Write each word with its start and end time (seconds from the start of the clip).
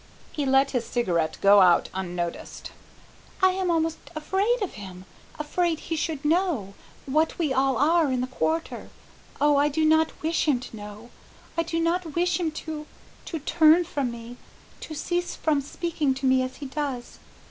He 0.31 0.47
let 0.47 0.71
his 0.71 0.83
cigarette 0.87 1.37
go 1.41 1.61
out 1.61 1.89
unnoticed. 1.93 2.71
"I 3.43 3.49
am 3.51 3.69
almost 3.69 3.99
afraid 4.15 4.59
of 4.63 4.73
him 4.73 5.05
afraid 5.37 5.79
he 5.79 5.95
should 5.95 6.25
know 6.25 6.73
what 7.05 7.37
we 7.37 7.53
all 7.53 7.77
are 7.77 8.11
in 8.11 8.21
the 8.21 8.25
Quarter. 8.25 8.89
Oh, 9.39 9.57
I 9.57 9.67
do 9.69 9.85
not 9.85 10.19
wish 10.23 10.47
him 10.47 10.59
to 10.59 10.75
know! 10.75 11.11
I 11.55 11.61
do 11.61 11.79
not 11.79 12.15
wish 12.15 12.39
him 12.39 12.49
to 12.49 12.87
to 13.25 13.37
turn 13.37 13.83
from 13.83 14.09
me 14.09 14.37
to 14.79 14.95
cease 14.95 15.35
from 15.35 15.61
speaking 15.61 16.15
to 16.15 16.25
me 16.25 16.41
as 16.41 16.55
he 16.55 16.65
does! 16.65 17.19